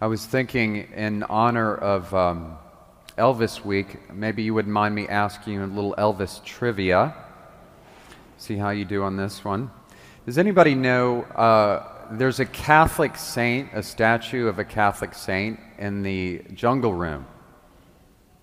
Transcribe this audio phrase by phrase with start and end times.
[0.00, 2.56] I was thinking, in honor of um,
[3.16, 7.16] Elvis Week, maybe you wouldn't mind me asking you a little Elvis trivia.
[8.36, 9.72] See how you do on this one.
[10.24, 16.04] Does anybody know uh, there's a Catholic saint, a statue of a Catholic saint in
[16.04, 17.26] the jungle room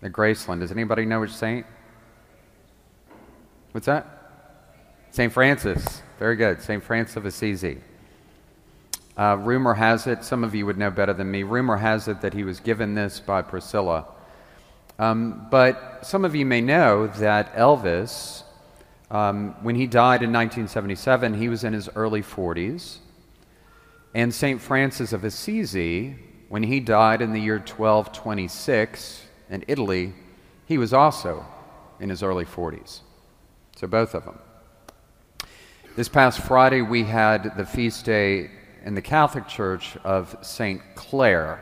[0.02, 0.60] at Graceland?
[0.60, 1.66] Does anybody know which saint?
[3.72, 4.06] What's that?
[5.12, 5.32] St.
[5.32, 6.02] Francis.
[6.20, 6.62] Very good.
[6.62, 6.84] St.
[6.84, 7.78] Francis of Assisi.
[9.18, 12.20] Uh, rumor has it, some of you would know better than me, rumor has it
[12.22, 14.06] that he was given this by Priscilla.
[15.00, 18.44] Um, but some of you may know that Elvis,
[19.10, 22.98] um, when he died in 1977, he was in his early 40s.
[24.14, 24.62] And St.
[24.62, 26.16] Francis of Assisi,
[26.50, 30.14] when he died in the year 1226 in Italy,
[30.66, 31.46] he was also
[32.00, 33.02] in his early 40s.
[33.76, 34.40] So both of them.
[35.96, 38.50] This past Friday, we had the feast day
[38.86, 40.80] in the Catholic Church of St.
[40.94, 41.60] Clare,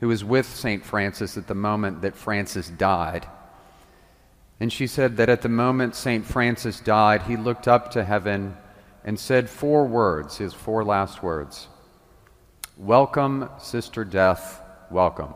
[0.00, 0.84] who was with St.
[0.84, 3.24] Francis at the moment that Francis died.
[4.58, 6.26] And she said that at the moment St.
[6.26, 8.56] Francis died, he looked up to heaven
[9.04, 11.68] and said four words, his four last words
[12.76, 15.34] Welcome, Sister Death, welcome.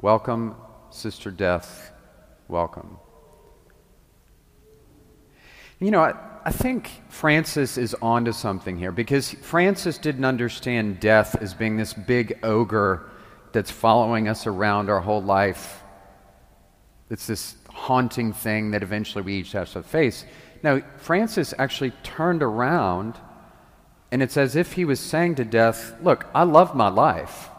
[0.00, 0.54] Welcome,
[0.90, 1.92] Sister Death,
[2.46, 2.98] welcome.
[5.80, 6.14] You know,
[6.46, 11.94] I, think Francis is onto something here because Francis didn't understand death as being this
[11.94, 13.10] big ogre
[13.52, 15.82] that's following us around our whole life.
[17.08, 20.24] It's this haunting thing that eventually we each have to face.
[20.62, 23.18] Now, Francis actually turned around,
[24.10, 27.50] and it's as if he was saying to death, Look, I love my life,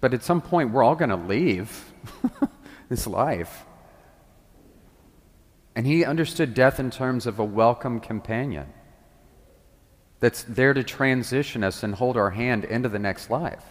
[0.00, 1.92] but at some point we're all going to leave
[2.88, 3.64] this life.
[5.76, 8.72] And he understood death in terms of a welcome companion
[10.20, 13.64] that's there to transition us and hold our hand into the next life.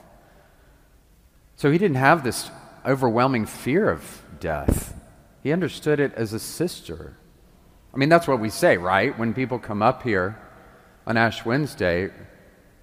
[1.56, 2.52] So he didn't have this
[2.86, 4.94] overwhelming fear of death.
[5.42, 7.18] He understood it as a sister.
[7.94, 9.18] I mean, that's what we say, right?
[9.18, 10.38] When people come up here
[11.08, 12.09] on Ash Wednesday,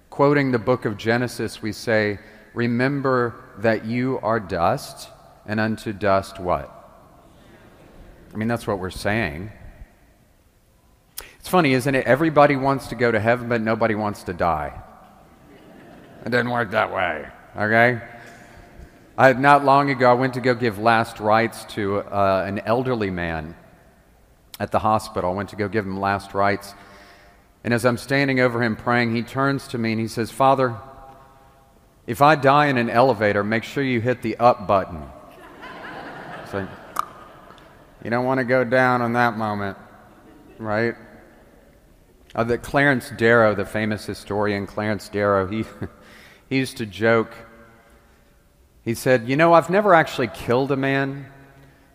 [0.09, 2.19] quoting the book of Genesis, we say,
[2.53, 5.09] Remember that you are dust,
[5.45, 6.80] and unto dust what?
[8.33, 9.51] I mean, that's what we're saying.
[11.39, 12.05] It's funny, isn't it?
[12.05, 14.79] Everybody wants to go to heaven, but nobody wants to die.
[16.25, 17.27] It doesn't work that way,
[17.57, 18.01] okay?
[19.17, 23.09] I, not long ago, I went to go give last rites to uh, an elderly
[23.09, 23.55] man
[24.59, 25.31] at the hospital.
[25.31, 26.73] I went to go give him last rites.
[27.63, 30.75] And as I'm standing over him praying, he turns to me and he says, Father,
[32.07, 35.03] if I die in an elevator, make sure you hit the up button.
[36.51, 36.67] So,
[38.03, 39.77] you don't want to go down on that moment,
[40.57, 40.95] right?
[42.33, 45.65] Uh, the Clarence Darrow, the famous historian Clarence Darrow, he,
[46.49, 47.33] he used to joke.
[48.83, 51.27] He said, You know, I've never actually killed a man,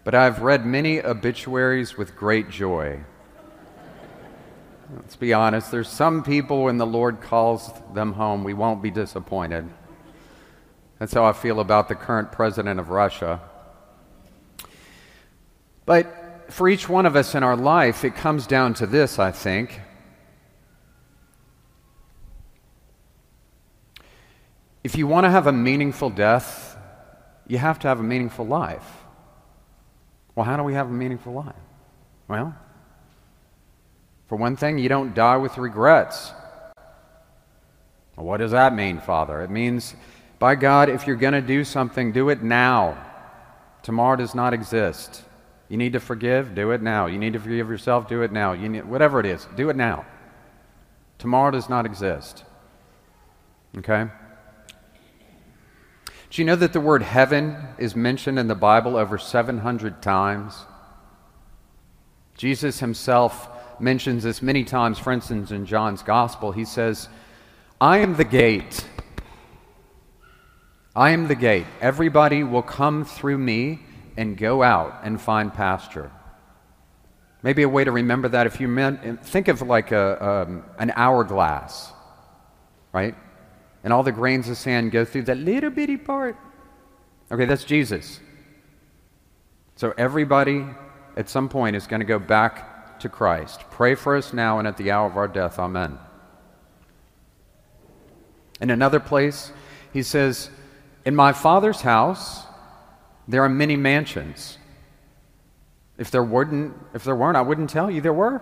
[0.05, 3.00] but I've read many obituaries with great joy.
[4.94, 8.91] Let's be honest, there's some people when the Lord calls them home, we won't be
[8.91, 9.69] disappointed.
[10.99, 13.41] That's how I feel about the current president of Russia.
[15.86, 19.30] But for each one of us in our life, it comes down to this, I
[19.30, 19.80] think.
[24.84, 26.76] If you want to have a meaningful death,
[27.46, 28.86] you have to have a meaningful life.
[30.34, 31.54] Well, how do we have a meaningful life?
[32.28, 32.54] Well,
[34.28, 36.32] for one thing, you don't die with regrets.
[38.16, 39.42] Well, what does that mean, Father?
[39.42, 39.94] It means,
[40.38, 42.98] by God, if you're going to do something, do it now.
[43.82, 45.22] Tomorrow does not exist.
[45.69, 46.54] You need to forgive?
[46.54, 47.06] Do it now.
[47.06, 48.09] You need to forgive yourself?
[48.09, 48.53] Do it now.
[48.53, 50.06] You need, whatever it is, do it now.
[51.19, 52.44] Tomorrow does not exist.
[53.78, 54.06] Okay?
[56.31, 60.55] Do you know that the word heaven is mentioned in the Bible over 700 times?
[62.37, 63.49] Jesus himself
[63.81, 64.99] mentions this many times.
[64.99, 67.09] For instance, in John's Gospel, he says,
[67.81, 68.85] I am the gate.
[70.94, 71.67] I am the gate.
[71.81, 73.81] Everybody will come through me
[74.16, 76.10] and go out and find pasture.
[77.42, 80.92] Maybe a way to remember that if you meant, think of like a, um, an
[80.96, 81.92] hourglass,
[82.92, 83.14] right?
[83.84, 86.36] And all the grains of sand go through that little bitty part.
[87.30, 88.20] Okay, that's Jesus.
[89.76, 90.64] So everybody
[91.16, 93.64] at some point is going to go back to Christ.
[93.70, 95.58] Pray for us now and at the hour of our death.
[95.58, 95.98] Amen.
[98.60, 99.52] In another place,
[99.92, 100.50] he says,
[101.04, 102.45] In my Father's house,
[103.28, 104.58] there are many mansions.
[105.99, 108.40] If there weren't, if there weren't, I wouldn't tell you there were.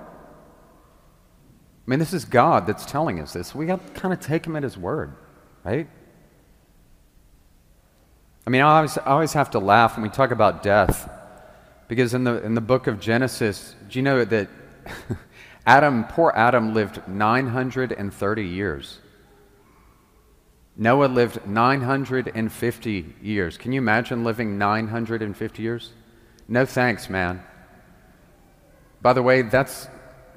[1.87, 3.55] I mean, this is God that's telling us this.
[3.55, 5.15] We got to kind of take him at his word.
[5.65, 5.87] right?
[8.47, 11.11] I mean, I always, I always have to laugh when we talk about death
[11.89, 14.49] because in the, in the book of Genesis, do you know that
[15.67, 18.99] Adam, poor Adam, lived 930 years?
[20.77, 23.57] Noah lived 950 years.
[23.57, 25.93] Can you imagine living 950 years?
[26.49, 27.43] No thanks, man.
[29.01, 29.89] By the way, that's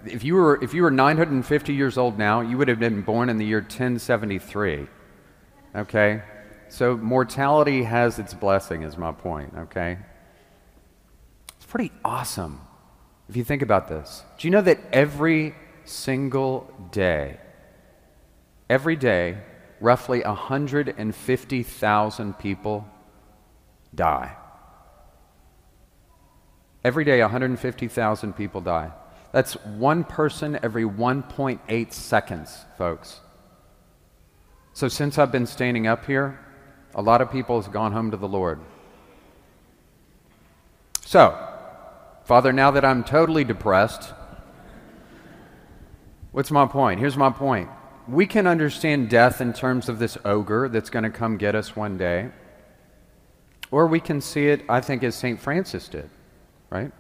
[0.06, 3.30] if you were if you were 950 years old now, you would have been born
[3.30, 4.88] in the year 1073.
[5.76, 6.22] Okay?
[6.70, 9.98] So mortality has its blessing is my point, okay?
[11.56, 12.62] It's pretty awesome
[13.30, 14.24] if you think about this.
[14.38, 15.56] Do you know that every
[15.86, 17.40] single day
[18.70, 19.38] every day
[19.80, 22.88] roughly 150,000 people
[23.94, 24.36] die.
[26.84, 28.92] Every day, 150,000 people die.
[29.32, 33.20] That's one person every 1.8 seconds, folks.
[34.74, 36.40] So, since I've been standing up here,
[36.96, 38.60] a lot of people have gone home to the Lord.
[41.02, 41.38] So,
[42.26, 44.14] Father, now that I'm totally depressed,
[46.32, 47.00] what's my point?
[47.00, 47.70] Here's my point
[48.08, 51.76] we can understand death in terms of this ogre that's going to come get us
[51.76, 52.30] one day.
[53.70, 55.40] Or we can see it, I think, as St.
[55.40, 56.10] Francis did,
[56.70, 56.92] right?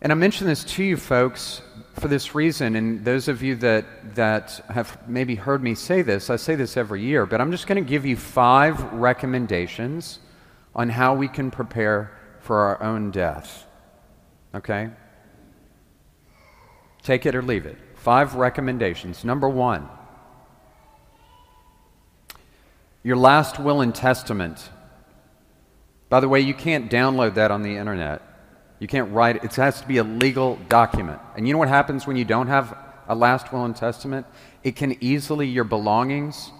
[0.00, 1.62] And I mention this to you folks
[1.98, 6.30] for this reason, and those of you that, that have maybe heard me say this,
[6.30, 10.18] I say this every year, but I'm just going to give you five recommendations
[10.74, 13.66] on how we can prepare for our own death.
[14.54, 14.90] Okay?
[17.02, 17.78] Take it or leave it.
[18.04, 19.24] Five recommendations.
[19.24, 19.88] Number one,
[23.02, 24.68] your last will and testament.
[26.10, 28.20] By the way, you can't download that on the internet.
[28.78, 29.44] You can't write it.
[29.44, 31.18] It has to be a legal document.
[31.34, 32.76] And you know what happens when you don't have
[33.08, 34.26] a last will and testament?
[34.62, 36.52] It can easily, your belongings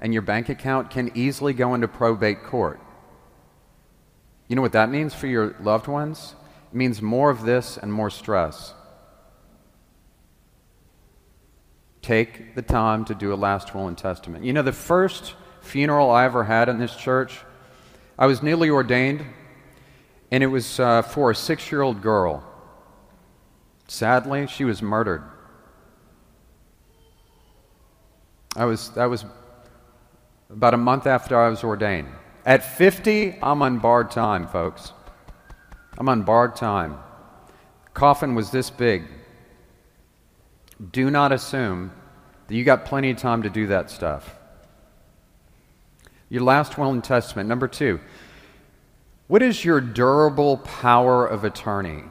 [0.00, 2.78] and your bank account can easily go into probate court.
[4.46, 6.36] You know what that means for your loved ones?
[6.70, 8.74] It means more of this and more stress.
[12.04, 14.44] Take the time to do a last will and testament.
[14.44, 17.40] You know, the first funeral I ever had in this church,
[18.18, 19.24] I was newly ordained,
[20.30, 22.44] and it was uh, for a six year old girl.
[23.88, 25.22] Sadly, she was murdered.
[28.54, 29.24] I was, that was
[30.50, 32.08] about a month after I was ordained.
[32.44, 34.92] At 50, I'm on barred time, folks.
[35.96, 36.98] I'm on barred time.
[37.94, 39.04] Coffin was this big
[40.92, 41.92] do not assume
[42.46, 44.36] that you got plenty of time to do that stuff.
[46.28, 47.48] Your last will and testament.
[47.48, 48.00] Number two,
[49.28, 52.04] what is your durable power of attorney?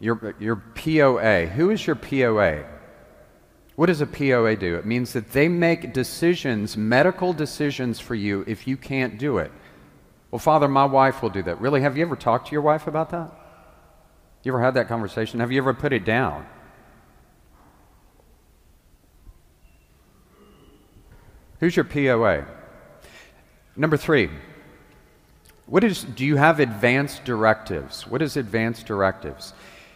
[0.00, 1.46] Your, your POA.
[1.46, 2.64] Who is your POA?
[3.76, 4.76] What does a POA do?
[4.76, 9.50] It means that they make decisions, medical decisions for you if you can't do it.
[10.30, 11.60] Well, Father, my wife will do that.
[11.60, 11.80] Really?
[11.80, 13.32] Have you ever talked to your wife about that?
[14.42, 15.40] You ever had that conversation?
[15.40, 16.46] Have you ever put it down?
[21.64, 22.44] Who's your POA?
[23.74, 24.28] Number three,
[25.64, 28.06] what is, do you have advanced directives?
[28.06, 29.54] What is advanced directives?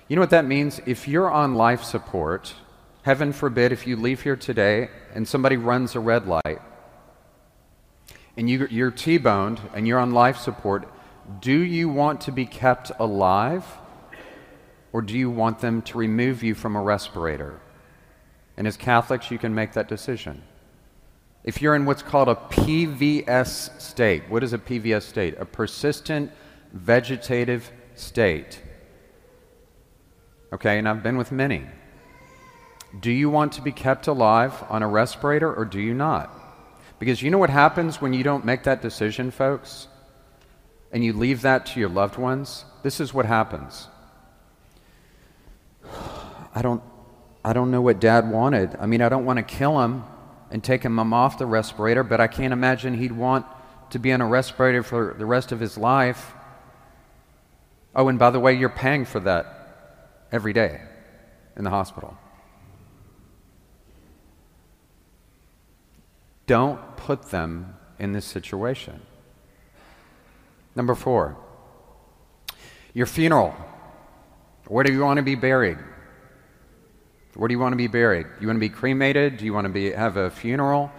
[0.09, 0.81] You know what that means?
[0.87, 2.55] If you're on life support,
[3.03, 6.63] heaven forbid if you leave here today and somebody runs a red light
[8.39, 10.91] and you, you're T boned and you're on life support,
[11.43, 13.67] do you want to be kept alive
[14.95, 17.61] or do you want them to remove you from a respirator?
[18.57, 20.45] And as Catholics, you can make that decision
[21.45, 25.35] if you're in what's called a PVS state, what is a PVS state?
[25.39, 26.33] A persistent
[26.73, 28.61] vegetative state.
[30.53, 31.67] Okay, and I've been with many.
[33.01, 36.33] Do you want to be kept alive on a respirator or do you not?
[36.99, 39.89] Because you know what happens when you don't make that decision, folks?
[40.91, 42.65] And you leave that to your loved ones?
[42.83, 43.89] This is what happens.
[46.55, 46.83] I don't
[47.45, 48.77] I don't know what dad wanted.
[48.81, 50.03] I mean, I don't want to kill him
[50.51, 53.47] and taking him off the respirator, but I can't imagine he'd want
[53.91, 56.33] to be on a respirator for the rest of his life.
[57.95, 60.81] Oh, and by the way, you're paying for that every day
[61.57, 62.17] in the hospital.
[66.47, 69.03] Don't put them in this situation.
[70.75, 71.37] Number four,
[72.95, 73.55] your funeral.
[74.67, 75.79] Where do you want to be buried?
[77.39, 78.25] Where do you want to be buried?
[78.25, 79.37] Do you want to be cremated?
[79.37, 80.91] Do you want to be, have a funeral?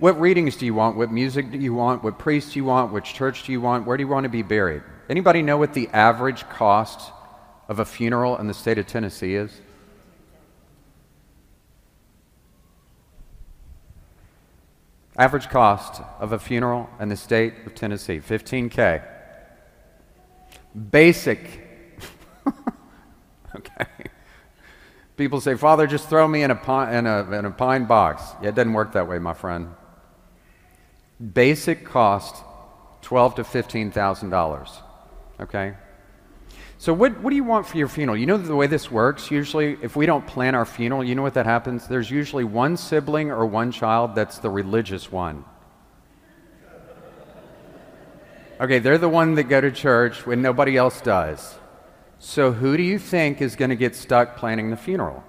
[0.00, 0.96] What readings do you want?
[0.96, 2.02] What music do you want?
[2.02, 2.92] What priest do you want?
[2.92, 3.86] Which church do you want?
[3.86, 4.82] Where do you want to be buried?
[5.08, 7.12] Anybody know what the average cost
[7.68, 9.60] of a funeral in the state of Tennessee is?
[15.16, 19.00] Average cost of a funeral in the state of Tennessee 15K.
[20.90, 21.63] Basic.
[25.16, 28.22] People say, Father, just throw me in a, pine, in, a, in a pine box.
[28.42, 29.68] Yeah, it doesn't work that way, my friend.
[31.32, 32.42] Basic cost
[33.00, 34.70] twelve to fifteen thousand dollars.
[35.38, 35.74] Okay?
[36.78, 38.16] So what, what do you want for your funeral?
[38.16, 39.30] You know the way this works?
[39.30, 41.86] Usually, if we don't plan our funeral, you know what that happens?
[41.86, 45.44] There's usually one sibling or one child that's the religious one.
[48.60, 51.54] Okay, they're the one that go to church when nobody else does.
[52.18, 55.22] So who do you think is going to get stuck planning the funeral?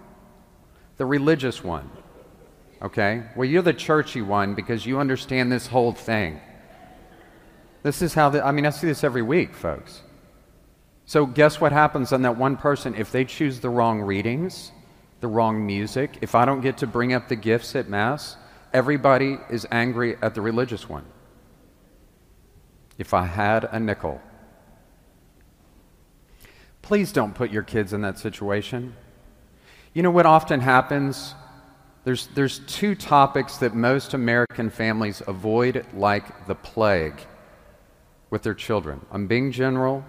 [0.98, 1.90] The religious one.
[2.82, 3.24] Okay?
[3.36, 6.40] Well, you're the churchy one because you understand this whole thing.
[7.84, 10.02] This is how, the, I mean, I see this every week, folks.
[11.06, 14.72] So, guess what happens on that one person if they choose the wrong readings,
[15.22, 16.18] the wrong music?
[16.22, 18.38] If I don't get to bring up the gifts at Mass,
[18.74, 21.06] everybody is angry at the religious one.
[22.98, 24.20] If I had a nickel.
[26.86, 28.96] Please don't put your kids in that situation.
[29.94, 31.36] You know what often happens?
[32.06, 37.20] There's, there's two topics that most American families avoid like the plague
[38.30, 39.06] with their children.
[39.12, 40.06] I'm being general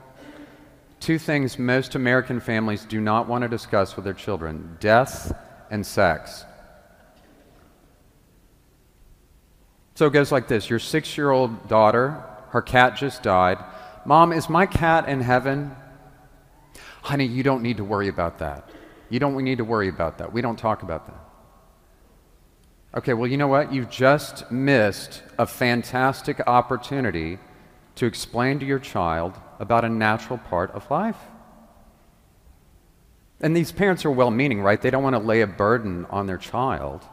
[1.00, 5.36] Two things most American families do not want to discuss with their children death
[5.70, 6.44] and sex.
[9.94, 13.58] So it goes like this Your six year old daughter, her cat just died.
[14.04, 15.74] Mom, is my cat in heaven?
[17.06, 18.68] Honey, you don't need to worry about that.
[19.10, 20.32] You don't need to worry about that.
[20.32, 21.20] We don't talk about that.
[22.98, 23.72] Okay, well, you know what?
[23.72, 27.38] You've just missed a fantastic opportunity
[27.94, 31.18] to explain to your child about a natural part of life.
[33.40, 34.82] And these parents are well meaning, right?
[34.82, 37.04] They don't want to lay a burden on their child.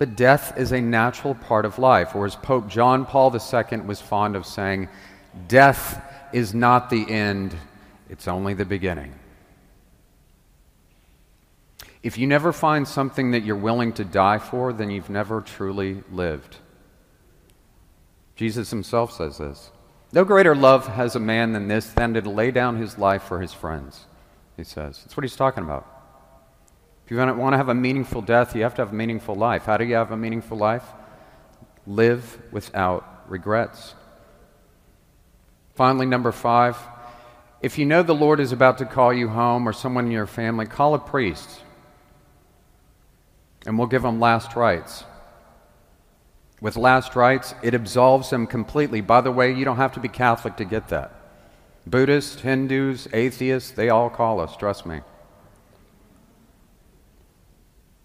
[0.00, 4.00] But death is a natural part of life, or as Pope John Paul II was
[4.00, 4.88] fond of saying,
[5.46, 7.54] death is not the end,
[8.08, 9.14] it's only the beginning.
[12.02, 16.04] If you never find something that you're willing to die for, then you've never truly
[16.12, 16.56] lived.
[18.36, 19.70] Jesus himself says this.
[20.12, 23.40] No greater love has a man than this than to lay down his life for
[23.40, 24.04] his friends,
[24.56, 25.02] he says.
[25.02, 25.84] That's what he's talking about.
[27.04, 29.64] If you want to have a meaningful death, you have to have a meaningful life.
[29.64, 30.84] How do you have a meaningful life?
[31.86, 33.94] Live without regrets.
[35.74, 36.76] Finally, number five,
[37.60, 40.26] if you know the Lord is about to call you home or someone in your
[40.26, 41.62] family, call a priest
[43.64, 45.04] and we'll give them last rites
[46.60, 49.00] with last rites, it absolves them completely.
[49.00, 51.12] By the way, you don't have to be Catholic to get that.
[51.86, 55.00] Buddhists, Hindus, atheists, they all call us, trust me.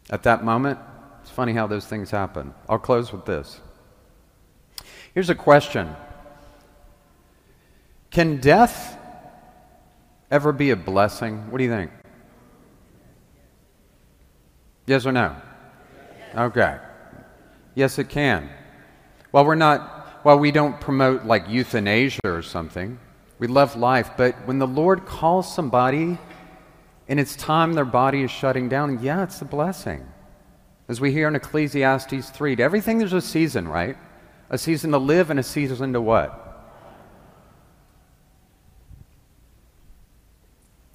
[0.10, 0.79] At that moment,
[1.22, 2.53] it's funny how those things happen.
[2.67, 3.62] I'll close with this.
[5.13, 5.96] Here's a question
[8.12, 8.98] Can death
[10.32, 11.52] ever be a blessing?
[11.52, 11.92] What do you think?
[14.88, 15.36] Yes or no?
[16.34, 16.80] Okay.
[17.76, 18.50] Yes, it can.
[19.32, 22.98] While we're not, while we don't promote like euthanasia or something,
[23.38, 26.18] we love life, but when the Lord calls somebody
[27.08, 30.06] and it's time their body is shutting down, yeah, it's a blessing.
[30.88, 33.98] As we hear in Ecclesiastes 3, to everything there's a season, right?
[34.50, 36.50] A season to live and a season to what?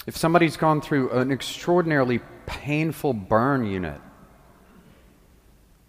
[0.07, 4.01] If somebody's gone through an extraordinarily painful burn unit,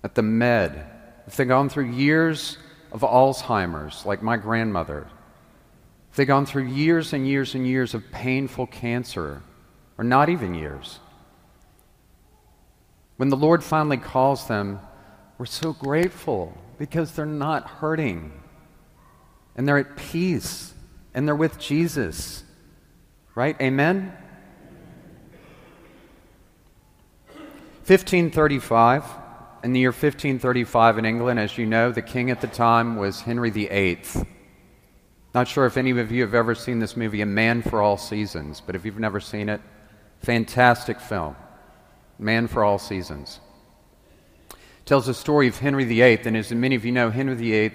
[0.04, 0.86] at the med,
[1.28, 2.58] if they've gone through years
[2.92, 5.08] of Alzheimer's, like my grandmother,
[6.10, 9.44] if they've gone through years and years and years of painful cancer,
[9.98, 11.00] or not even years,
[13.18, 14.80] when the Lord finally calls them,
[15.38, 18.32] we're so grateful because they're not hurting
[19.56, 20.74] and they're at peace
[21.14, 22.44] and they're with Jesus.
[23.38, 23.56] Right?
[23.62, 24.12] Amen?
[27.86, 29.04] 1535
[29.64, 33.22] in the year 1535 in England, as you know, the king at the time was
[33.22, 34.02] Henry VIII.
[35.36, 37.96] Not sure if any of you have ever seen this movie, A Man for All
[37.96, 39.62] Seasons, but if you've never seen it,
[40.24, 41.36] fantastic film.
[42.18, 43.40] Man for All Seasons.
[44.84, 47.74] tells the story of Henry VIII, and as many of you know, Henry VIII,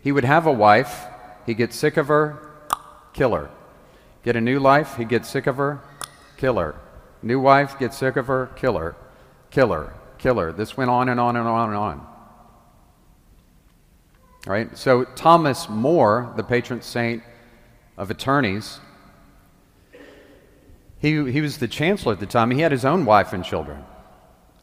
[0.00, 1.04] he would have a wife,
[1.44, 2.38] he'd get sick of her,
[3.12, 3.50] kill her.
[4.24, 5.80] Get a new life, he'd get sick of her,
[6.36, 6.74] kill her.
[7.22, 8.96] New wife, get sick of her, kill her,
[9.50, 10.52] kill her killer.
[10.52, 11.98] This went on and on and on and on.
[14.46, 14.76] All right?
[14.76, 17.22] So, Thomas More, the patron saint
[17.98, 18.80] of attorneys,
[20.98, 22.50] he, he was the chancellor at the time.
[22.50, 23.84] He had his own wife and children.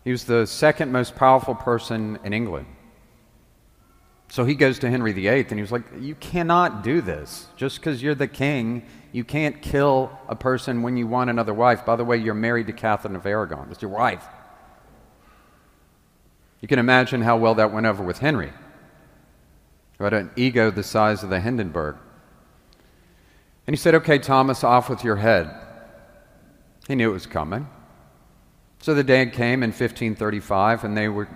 [0.03, 2.65] He was the second most powerful person in England.
[4.31, 7.47] So he goes to Henry VIII and he was like, You cannot do this.
[7.57, 11.85] Just because you're the king, you can't kill a person when you want another wife.
[11.85, 13.67] By the way, you're married to Catherine of Aragon.
[13.71, 14.23] It's your wife.
[16.61, 18.53] You can imagine how well that went over with Henry,
[19.97, 21.97] who had an ego the size of the Hindenburg.
[23.67, 25.53] And he said, Okay, Thomas, off with your head.
[26.87, 27.67] He knew it was coming.
[28.79, 31.27] So the day came in 1535, and they were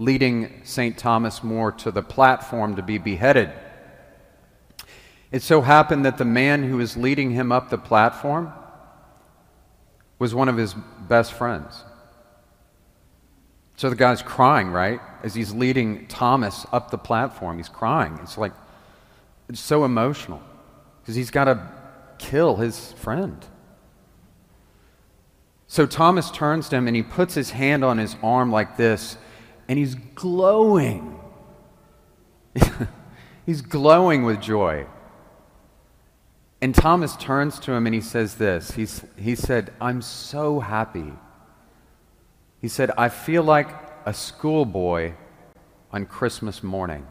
[0.00, 0.96] leading St.
[0.96, 3.52] Thomas More to the platform to be beheaded.
[5.30, 8.50] It so happened that the man who was leading him up the platform
[10.18, 10.74] was one of his
[11.06, 11.84] best friends.
[13.76, 15.00] So the guy's crying, right?
[15.22, 18.18] As he's leading Thomas up the platform, he's crying.
[18.22, 18.52] It's like,
[19.50, 20.42] it's so emotional
[21.02, 21.68] because he's got to
[22.16, 23.44] kill his friend.
[25.66, 29.18] So Thomas turns to him and he puts his hand on his arm like this,
[29.70, 31.16] and he's glowing.
[33.46, 34.84] he's glowing with joy.
[36.60, 41.12] And Thomas turns to him and he says this He's, He said, I'm so happy.
[42.60, 43.68] He said, I feel like
[44.04, 45.12] a schoolboy
[45.92, 47.06] on Christmas morning.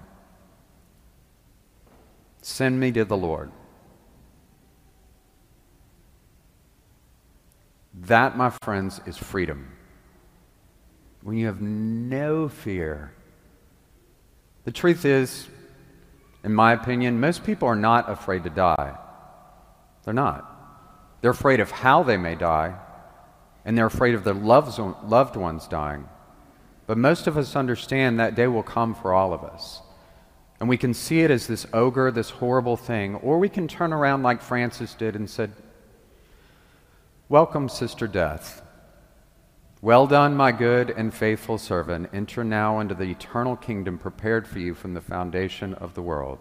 [2.42, 3.54] Send me to the Lord.
[7.94, 9.79] That, my friends, is freedom.
[11.22, 13.14] When you have no fear.
[14.64, 15.48] The truth is,
[16.44, 18.98] in my opinion, most people are not afraid to die.
[20.04, 20.46] They're not.
[21.22, 22.76] They're afraid of how they may die,
[23.66, 26.08] and they're afraid of their loved ones dying.
[26.88, 29.82] But most of us understand that day will come for all of us.
[30.60, 33.94] And we can see it as this ogre, this horrible thing, or we can turn
[33.94, 35.52] around like Francis did and said,
[37.28, 38.62] Welcome, Sister Death.
[39.82, 42.10] Well done, my good and faithful servant.
[42.12, 46.40] Enter now into the eternal kingdom prepared for you from the foundation of the world.